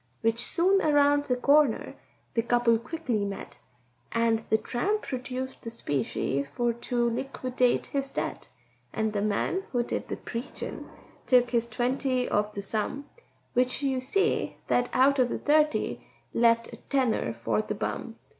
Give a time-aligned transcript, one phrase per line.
[0.21, 1.93] Which soon around the corner
[2.33, 3.59] the couple quickly met,
[4.11, 8.47] And the tramp produced the specie for to liquidate his debt;
[8.93, 10.89] And the man who did the preachin'
[11.27, 13.11] took his twenty of the sum,
[13.53, 18.15] Which you see that out of thirty left a tenner for the bum.